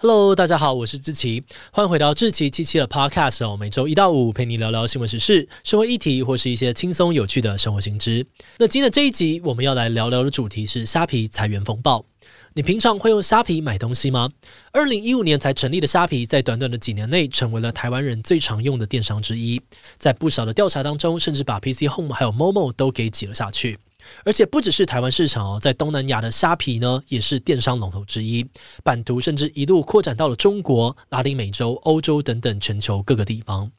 [0.00, 1.42] Hello，大家好，我是志奇，
[1.72, 3.56] 欢迎回到志奇七七的 Podcast 哦。
[3.56, 8.24] 每周一到五陪你聊聊新闻时事、社会议题，或是一些轻松有趣的生活新知。
[8.58, 12.04] 那今天的这一集，我们要来聊聊的主题是虾皮裁员风暴。
[12.54, 14.30] 你平常会用虾皮买东西吗？
[14.70, 19.60] 二零一五年才成立的虾皮，在短短的几年内，成为了台湾人最常用的电商之一。
[19.98, 23.80] 在不少的调查当中，甚至把 PC Home 还有 Momo 都给挤了下去。
[24.24, 28.46] 而且不只是台湾市场哦，在东南亚的虾皮呢，也是电商龙头之一，
[28.82, 33.70] 版图甚至一路扩展到了中国、拉丁美洲、欧洲等等全球各个地方。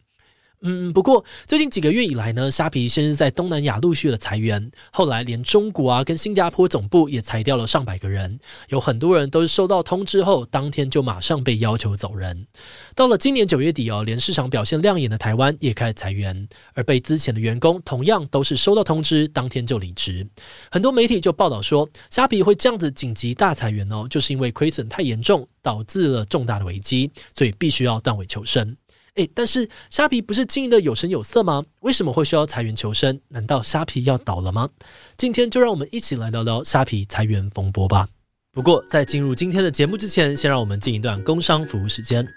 [0.62, 8.38] 嗯，不过最近几个月以来呢，虾皮先是在东南亚陆续的裁员，后来连中国啊跟新加坡总部也裁掉了上百个人，
[8.68, 12.46] 有很多人都是收到通知后，当天就马上被要求走人。
[12.94, 20.28] 到了今年九月底哦，连市场表现亮眼的台湾也开始裁员，而被资遣的员工同样都是收到通知，当天就离职。
[20.70, 28.76] 很多媒体就报道说，虾皮会这样子紧急大裁员哦，就是因为亏损太严重，导致了重大的危机，所以必须要断尾求生。
[29.16, 31.64] 诶，但是虾皮不是经营的有声有色吗？
[31.82, 33.20] 为什么会需要裁员求生？
[33.30, 34.70] 难道虾皮要倒了吗？
[35.18, 38.08] 今天就让我们一起来聊聊虾皮裁员风波吧。
[38.52, 42.28] 不过在进入今天的节目之前，先让我们进一段工商服务时间。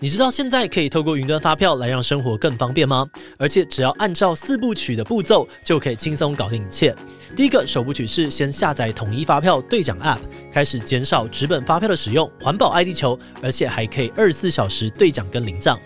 [0.00, 3.06] 你知道现在可以透过云端发票来让生活更方便吗？
[3.38, 6.94] 而且只要按照四部曲的步骤，就可以轻松搞定一切。
[7.36, 10.18] 第一个首部曲是先下载统一发票兑奖 App，
[10.52, 15.78] 开始减少纸本发票的使用，环保爱地球，而且还可以二十四小时兑奖跟领奖。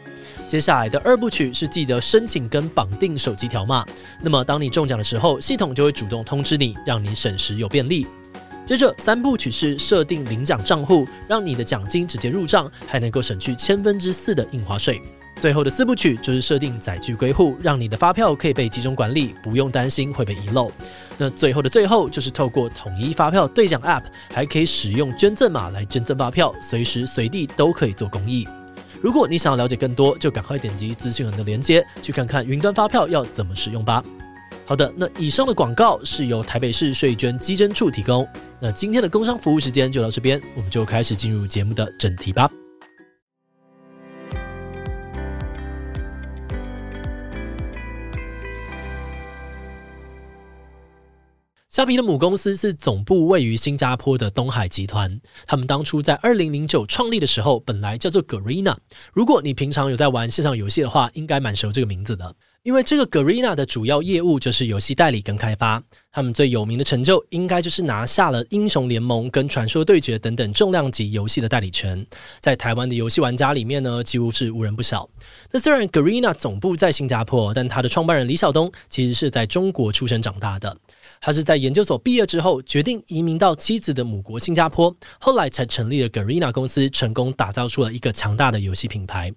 [0.47, 3.85] 接下来的二部曲是记得申请跟绑定手机条码，
[4.21, 8.07] 那么当你中奖的时候，系统就会主动通知你，让你省时又便利。
[8.65, 15.03] 接着三部曲是设定领奖账户，让你的奖金直接入账，还能够省去千分之四的印花税。
[15.41, 20.71] 最后的四部曲就是设定载具归户，让你的发票可以被集中管理，不用担心会被遗漏。
[21.19, 28.47] 那最后的最后就是透过统一发票兑奖 App，还可以使用捐赠码来捐赠发票，随时随地都可以做公益。
[29.05, 34.03] 如果你想要了解更多，就赶快点击资讯栏的链接，去看看云端发票要怎么使用吧。
[34.65, 38.27] 好的，那以上的广告是由台北市税捐稽征处提供。
[38.59, 42.51] 那今天的工商服务时间就到这边，我们就开始进入节目的正题吧。
[51.75, 55.21] 虾皮的母公司是总部位于新加坡的东海集团。
[55.45, 58.77] 他们当初在二零零九创立的时候，本来叫做 Garena。
[59.13, 62.33] 如果你平常有在玩线上游戏的话，应该蛮熟这个名字的。
[62.63, 65.83] 因为这个 Garena 的主要业务就是游戏代理跟开发。
[66.13, 72.07] 他们最有名的成就，应该就是拿下了《英雄联盟》跟《传说对决》等等重量级游戏的代理权。
[72.41, 75.11] 在台湾的游戏玩家里面呢，几乎是无人不晓。
[75.51, 80.75] 那虽然 Garena 总部在新加坡，但他的创办人李晓东其实是在中国出生长大的。
[81.25, 89.33] 他是在研究所毕业之后，决定移民到妻子的母国新加坡，后来才成立了 Garena 公司，成功打造出了一个强大的游戏品牌。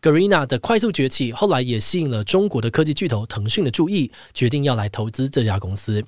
[0.00, 6.04] Garena 的快速崛起，后来也吸引了中国的科技巨头腾讯的注意，决定要来投资这家公司。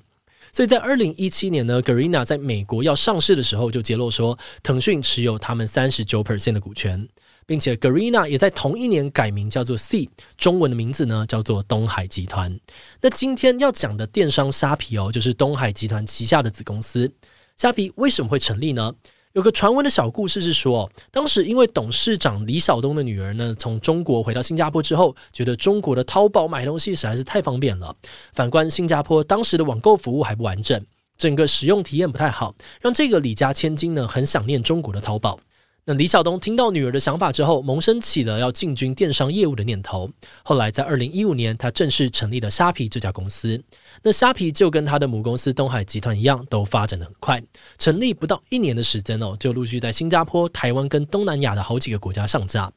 [0.53, 7.05] 所以在二零一七年呢，Garena 在美国要上市的时候，就揭露说，腾讯持有他们三十九 percent 的股权。
[7.47, 12.59] 并且，Garena 也在同一年改名叫做 C，中文的名字呢叫做东海集团。
[13.01, 17.09] 那今天要讲的电商虾皮哦，就是东海集团旗下的子公司。
[17.55, 18.93] 虾皮为什么会成立呢？
[19.31, 27.95] 有个传闻的小故事是说，当时因为董事长李晓东的女儿呢，从中国回到新加坡之后，觉得中国的淘宝买东西实在是太方便了。
[28.33, 30.83] 反观新加坡当时的网购服务还不完整，
[31.17, 35.39] 整个使用体验不太好，让这个李家千金呢很想念中国的淘宝。
[35.89, 40.11] 那李晓东听到女儿的想法之后，萌生起了要进军电商业务的念头。
[40.43, 43.63] 后来在二零一五年，他正式成立了虾皮这家公司。
[44.03, 47.41] 那虾皮就跟他的母公司东海集团一样，都发展得很快。
[47.77, 52.69] 成立不到一年的时间哦，就陆续在新加坡、台湾跟东南亚的好几个国家上架。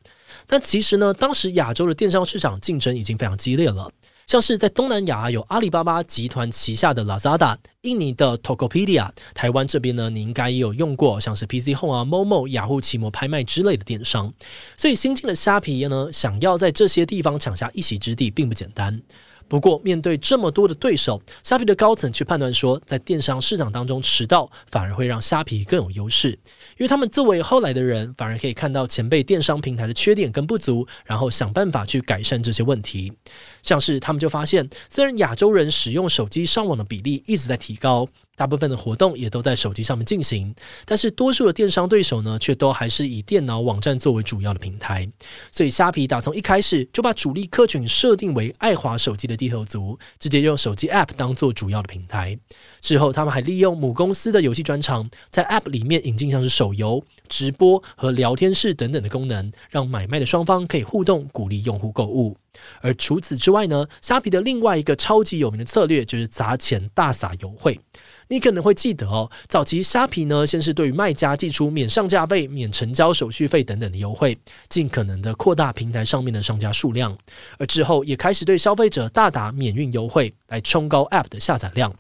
[0.47, 3.91] 但其实呢，当时亚洲的电商市场竞争已经非常激烈了。
[4.31, 14.33] 像是在东南亚有阿里巴巴集团旗下的 Lazada，印尼的 Tokopedia，台湾这边呢，你应该也有用过，像是 PC Home 啊、Momo、雅虎奇摩拍卖之类的电商。
[14.77, 19.03] 所以新进的虾皮呢，想要在这些地方抢下一席之地，并不简单。
[19.51, 26.37] 不过，面对这么多的对手，虾皮的高层去判断说，在电商市场当中迟到，反而会让虾皮更有优势，因
[26.79, 33.13] 为他们作为后来的人，反而可以看到前辈电商平台的缺点跟不足，然后想办法去改善这些问题。
[33.61, 38.09] 像是他们就发现，虽然亚洲人使用手机上网的比例一直在提高。
[38.37, 40.55] 大部分的活动也都在手机上面进行，
[40.87, 45.07] 但是多数的电商对手呢，却都还是以电脑网站作为主要的平台。
[45.53, 52.39] 所以虾皮打从一开始就把主力客群设定为爱华手机的低头族，直接用手机 App 当做主要的平台。
[52.81, 62.37] 之后，他们还利用母公司的游戏专长，在 App 里面引进像是手游、直播和聊天室等等的功能，让买卖的双方可以互动，鼓励用户购物。
[62.83, 67.81] 而除此之外呢，虾皮的另外一个超级有名的策略就是砸钱大撒优惠。
[68.29, 74.37] 你可能会记得哦，早期虾皮呢，先是对于卖家寄出免上架费、免成交手续费等等的优惠，
[74.69, 77.17] 尽可能的扩大平台上面的商家数量，
[77.59, 81.95] 而之后也开始对消费者大打免运优惠，来冲高 App 的下载量。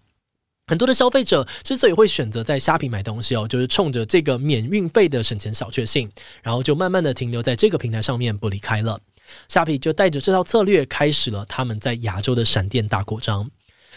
[0.70, 6.08] 很多的消费者之所以会选择在虾皮买东西哦，就是冲着这个免运费的省钱小确幸，
[6.44, 9.00] 然后就慢慢的停留在这个平台上面不离开了。
[9.48, 13.50] 虾皮就带着这套策略，开始了他们在亚洲的闪电大扩张。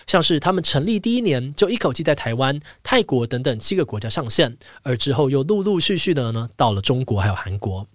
[0.07, 7.87] 像是他们成立第一年就一口气在台湾、泰国等等七个国家上线，而之后又陆陆续续的呢到了中国还有韩国。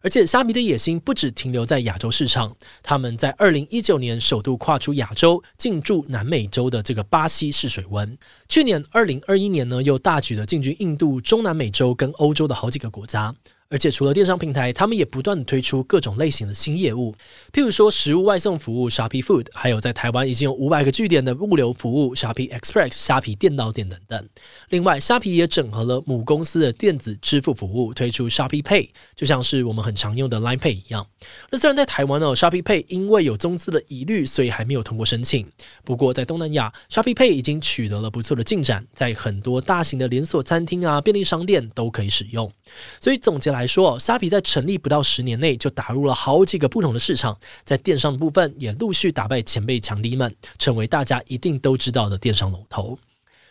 [0.00, 8.16] 而且虾米的野心不止停留在亚洲市场，他们在二零一九年首度跨出亚洲，进驻南美洲的这个巴西试水温。
[8.48, 13.34] 去年二零二一年呢，又大举的进军印度、中南美洲跟欧洲的好几个国家。
[13.70, 17.14] 而且除了电商平台，他们也不断推出各种类型的新业务，
[17.52, 24.26] 譬如说食物外送服务 Shopee Food，还有在台湾已经有五百个据点的物流服务 Shopee Express、虾皮电脑店等等。
[24.70, 31.06] 另外，虾皮也整合了母公司的电子支付服务，推出 Shopee Pay，就像是我们很常用的 Line Pay 一样。
[31.50, 35.46] 那虽然在台湾呢，Shopee Pay 因为有宗资的疑虑，所以还没有通过申请。
[35.84, 42.50] 不过在东南亚，Shopee Pay 已经取得了不错的进展，在很多大型的连锁餐厅啊、便利商店都可以使用。
[42.98, 43.57] 所以总结来。
[43.58, 52.96] 来说，虾皮在成立不到十年内就打入了好几个不同的市场，在电商的部分也陆续打败前辈强敌们，成为大家一定都知道的电商龙头。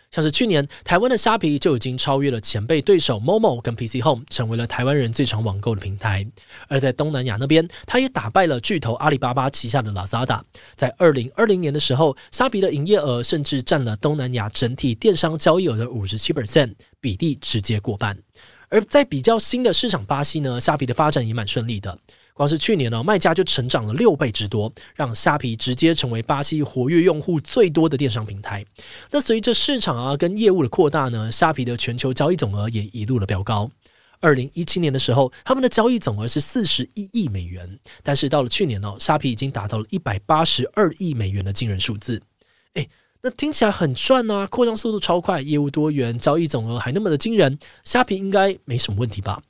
[0.10, 6.26] 像是去年台湾的虾皮就已经超越了前辈对手 Momo 跟 PC Home，成为了台湾人最常网购的平台。
[6.70, 10.40] 而在东南亚那边，它也打败了巨头阿里巴巴旗下的 Lazada。
[10.78, 18.18] 在二零二零年的时候，虾皮的营业额甚至占了东南亚整体电商交易额的五十七 percent，比例直接过半。
[18.70, 21.98] 而在比较新的市场巴西呢，虾皮的发展也蛮顺利的。
[22.34, 28.64] 光是去年呢，卖家就成长了六倍之多，让虾皮直接成为巴西活跃用户最多的电商平台。
[29.10, 33.72] 那随着市场啊跟业务的扩大呢，虾皮的全球交易总额也一路的飙高。
[34.20, 42.22] 二零一七年的时候，他们的交易总额是四十一亿美元，但是到了去年呢，虾皮已经达到了一百八十二亿美元的惊人数字。
[42.74, 42.88] 诶。
[43.22, 49.42] 那听起来很赚啊，扩张速度超快，业务多元，交易总额还那么的惊人，虾皮应该没什么问题吧？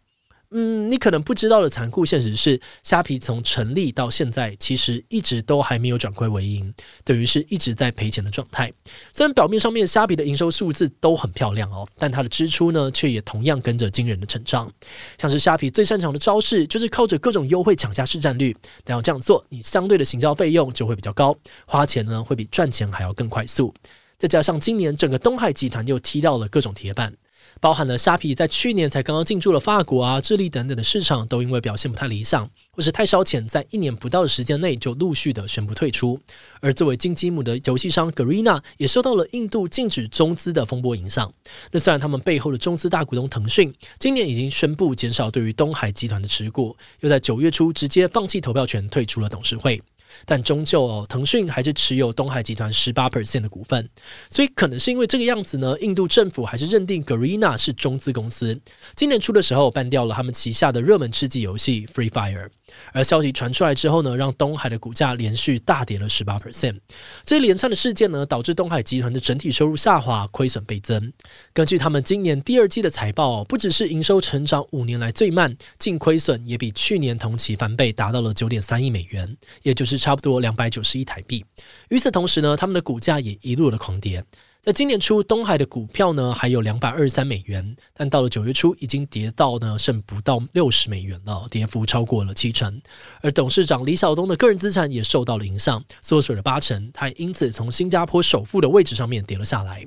[0.51, 6.73] 嗯，你可能不知道的残酷现实是，虾皮从成立到现在，其实一直都还没有转亏为盈，
[7.03, 8.71] 等于是一直在赔钱的状态。
[9.11, 14.71] 虽然表面上面虾皮的营收数字都很漂亮哦，但它的支出呢，却也同样跟着惊人的成长。
[15.17, 18.55] 像是虾皮最擅长的招式，就是靠着各种优惠抢下市占率。
[18.85, 23.73] 但要这样做，你相对的行销费用就会比较高，花钱呢会比赚钱还要更快速。
[24.17, 27.13] 再加上今年整个东海集团又踢到了各种铁板。
[27.59, 36.19] 包含了虾皮在去年才刚刚进驻了法国啊、智利等等的市场，都因为表现不太理想，或是太烧钱，在一年不到的时间内就陆续的宣布退出。
[36.61, 41.31] 而作为金鸡母的游戏商 Garena 也受到了印度禁止中资的风波影响。
[41.71, 49.81] 那虽然他们背后的中资大股东腾讯今年已经宣布减少对于东海集团的持股，又在九月初直接放弃投票权，退出了董事会。
[50.25, 53.89] 但终究哦，腾讯还是持有东海集团十八 percent 的股份，
[54.29, 58.59] 所以可能是因为这个样子呢，印度政府还是认定 Garena 是中资公司。
[58.95, 62.49] 今年初的时候，办掉了他们旗下的热门吃鸡游戏 Free Fire。
[62.91, 66.77] 而消息传出来之后呢，让东海的股价连续大跌了十八 percent。
[67.25, 71.13] 这一连串的事件呢，导致东海集团的整体收入下滑，亏损倍增。
[71.53, 81.43] 根据他们今年第二季的财报，不只是营收成长五年来最慢，净亏损也比去年同期翻倍，达到了九点三亿美元，也就是差不多两百九十亿台币。
[81.89, 84.23] 与此同时呢，他们的股价也一路的狂跌。
[84.61, 92.81] 在今年初，东海的股票呢还有两百二十三美元，但到了九月初，已经跌到呢剩不到六十美元了，跌幅超过了七成。
[93.21, 99.85] 而董事长李小东的个人资产也受到了影响，缩水了八成，他也因此从新加坡首富的位置上面跌了下来。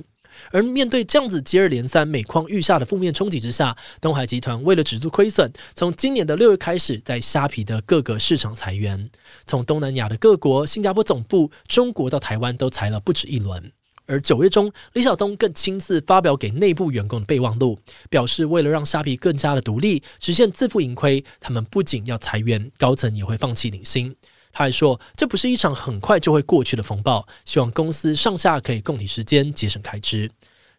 [0.51, 9.11] 而面对这样子接二连三、每况愈下的负面冲击之下，东海集团为了止住亏损，从今年的六月开始，在虾皮的各个市场裁员，
[9.47, 13.73] 从东南亚的各国、新加坡总部、中国到台湾都裁了不止一轮。
[14.07, 17.79] 而九月中，李小东更亲自发表给内部员工的备忘录，
[18.09, 24.17] 表示为了让虾皮更加的独立，实现自负盈亏，他们不仅要裁员，高层也会放弃领薪。
[24.53, 30.31] 他还说，这不是一场很快就会过去的风暴，希望公司上下可以共体时间，节省开支。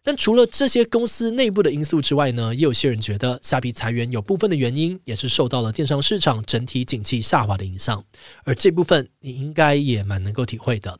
[0.04, 8.04] 但除了这些公司内部的因素之外呢，也有些人觉得虾皮裁员有部分的原因也是受到了电商市场整体景气下滑的影响，
[8.44, 10.98] 而这部分你应该也蛮能够体会的。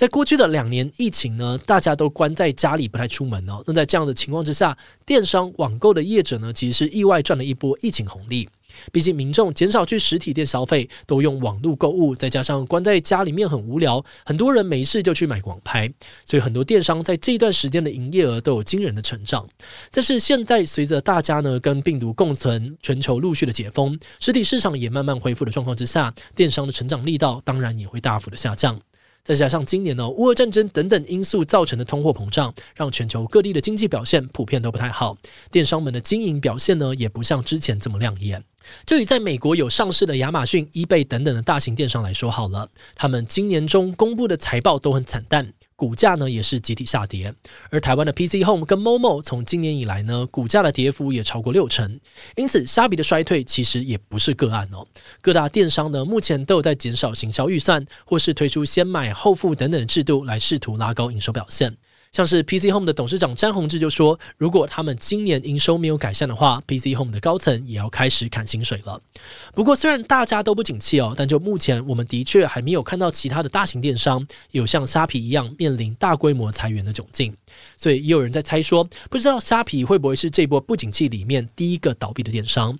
[0.00, 3.62] 在过去的两年疫情呢，大家都关在家里不太出门哦。
[3.66, 8.48] 那在这样的情况之下，电商网购的业者呢，其实是意外赚了一波疫情红利。
[8.90, 15.92] 毕竟民众减少去实体店消费，都用网络购物，再加上关在家里面很无聊，很多人没事就去买网拍，
[16.24, 19.46] 所以很多电商在这段时间的营业额都有惊人的成长。
[19.90, 28.80] 但是现在随着大家呢跟病毒共存，全球陆续的解封，实体市场也慢慢恢复的状况之下，电商的成长力道当然也会大幅的下降。
[29.22, 35.16] 再加上今年呢，乌俄战争等等因素造成的通货膨胀，让全球各地的经济表现普遍都不太好，
[35.50, 38.42] 电商们的经营表现呢，也不像之前这么亮眼。
[38.84, 47.34] 就以在美国有上市的亚马逊、eBay 等等的大型电商来说好了，他们今年中公布的财报都很惨淡，股价呢也是集体下跌。
[47.70, 51.98] 而台湾的 PC Home 跟 Momo 从今年以来呢，股价的跌幅也超过六成。
[52.36, 54.86] 因此，虾皮的衰退其实也不是个案哦。
[55.22, 61.74] 各大电商呢目前都有在减少行销预算，或是推出先买后付等等制度来试图拉高营收表现。
[62.12, 69.00] 像是 PC Home 的董事长詹宏志就说，如果他们今年营收没有改善的话，PC Home 的高层也要开始砍薪水了。
[69.54, 77.32] 不过，虽然大家都不景气哦，但就目前我们的确还没有看到其他的大型电商有像虾皮一样面临大规模裁员的窘境，
[77.76, 82.76] 所以也有人在猜说，不知道虾皮会不会是这波不景气里面第一个倒闭的电商。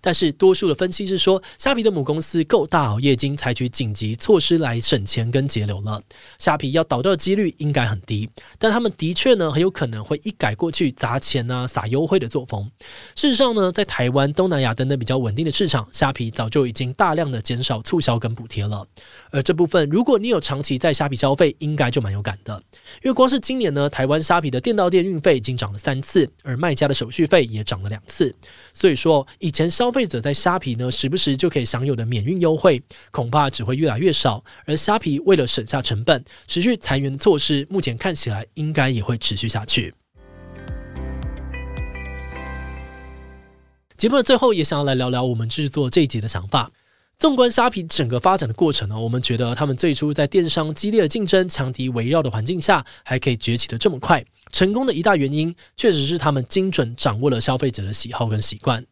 [0.00, 6.00] 但是多数的分析是说，虾皮的母公司够大哦，已经采取紧急措施来省钱跟节流了。
[6.38, 12.70] 虾皮要倒掉的几率应该很低，但他们的确呢很有可能会一改过去砸钱啊、撒优惠的作风。
[13.16, 18.86] 事实上呢，在台湾、东南亚等等比较稳定的市场，虾皮早就已经大量的减少促销跟补贴了。
[19.30, 22.62] 而这部分，如果你有长期在虾皮消费，应该就蛮有感的，
[23.02, 28.34] 因为光是今年呢，台湾虾皮的店到店运费已经涨了三次，而卖家的手续费也涨了两次。
[28.72, 29.64] 所以说，以前。
[29.74, 34.44] 消费者在虾皮呢，时不时就可以享有的免运优惠，恐怕只会越来越少。
[34.66, 39.92] 而虾皮为了省下成本，持续裁员的措施，目前看起来应该也会持续下去。
[43.96, 46.70] 节目的最后，也想要来聊聊我们制作这一集的想法。
[47.16, 58.84] 纵观虾皮整个发展的过程呢，我们觉得他们最初在电商激烈的竞争、强敌围绕的环境下，还可以崛起的这么快，成功的一大原因，确实是他们精准掌握了消费者的喜好跟习惯。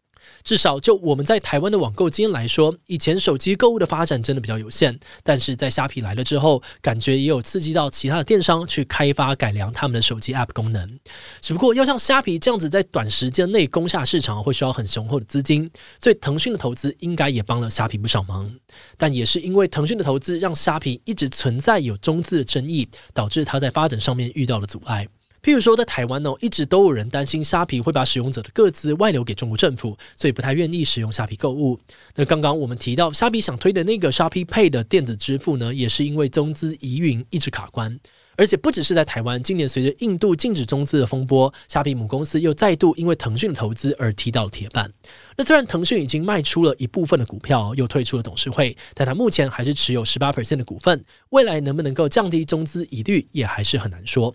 [0.44, 10.98] 至少就我们在台湾的网购经验来说，以前手机购物的发展真的比较有限，但是在虾皮来了之后，感觉也有刺激到其他的电商去开发改良他们的手机 App 功能。
[11.40, 18.52] 只不过要像虾皮这样子在短时间内攻下市场，会需要很雄厚的资金，所以腾讯的投资应该也帮了虾皮不少忙。
[18.96, 25.06] 但也是因为腾讯的投资，让虾皮一直存在有中资的争议，导致它在发展上面遇到了阻碍。
[25.42, 31.80] 譬如说，在台湾呢，一直都有人担心虾皮会把使用者的个资外流给中国政府，所以不太愿意使用虾皮购物。
[32.14, 37.98] 那刚刚我们提到虾皮想推的那个 Shopee Pay 的电子支付呢，也是因为中资疑云一直卡关。
[38.34, 44.90] 而且不只是在台湾，今年随着印度禁止中资的风波，虾皮母公司又再度因为腾讯的投资而踢到了铁板。
[45.36, 51.04] 那虽然腾讯已经卖出了一部分的股票，又退出了董事会，但他目前还是持有十八 percent 的股份。
[51.28, 54.34] 未来能不能够降低中资疑虑，也还是很难说。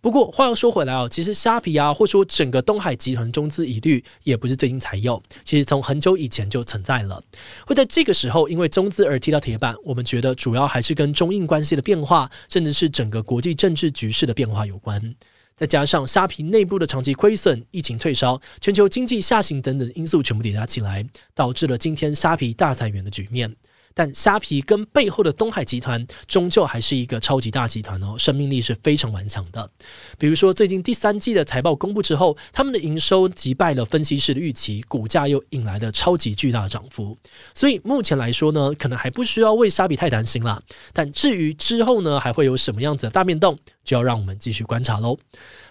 [0.00, 7.22] 不过话又说回来啊，其实虾皮啊，或说整个东海集团中资疑虑，也不是最近才有，其实从很久以前就存在了。
[7.66, 15.14] 会在这个时候因为中资而踢到铁板，我们觉得主要还是跟中印关系的变化，甚至是整个国际政治局势的变化有关。
[15.56, 21.02] 再加上虾皮内部的长期亏损、疫情退烧、全球经济下行等等因素全部叠加起来，
[21.34, 23.56] 导致了今天虾皮大裁员的局面。
[23.96, 29.70] 但虾皮跟背后的东海集团终究还是一个超级大集团哦，生命力是非常顽强的。
[30.18, 37.16] 比如说，最近第三季的财报公布之后，他们的营收击败了分析师的预期，股价又引来了超级巨大的涨幅。
[37.54, 40.62] 所以目前来说呢，可能还不需要为虾皮太担心啦。
[40.92, 45.16] 但至于之后呢，还会有什么样子的大变动，就要让我们继续观察喽。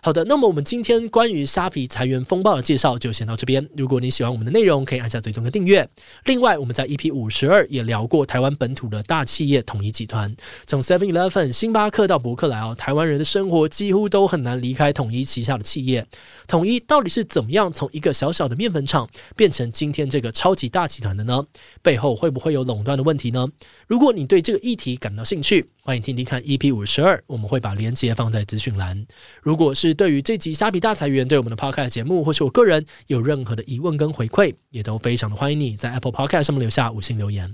[0.01, 3.67] 好的，那么我们今天关于虾皮裁员风暴的介绍就先到这边。
[3.75, 5.87] 如果你喜欢我们的内容，可以按下最终的订阅。
[6.25, 10.33] 另外，我们在 EP 五十二也聊过过台湾本土的大企业统一集团，
[10.65, 16.07] 从 Seven Eleven、星巴克到伯克莱哦，台湾人的生活几乎都很难离开统一旗下的企业。
[16.47, 21.45] 统一到底是怎么样从一个小小的面粉厂变成今天这个超级大集团的呢？
[21.81, 23.45] 背后会不会有垄断的问题呢？
[23.85, 29.05] 如果你对这个议题感到兴趣，欢迎听听看 EP 五十二，我们会把连接放在资讯栏。
[29.41, 37.53] 如果是对于这集虾皮大裁员，对我们的 Podcast 节目，或是我个人有任何的疑问跟回馈，也都非常的欢迎你在 Apple Podcast 上面留下五星留言。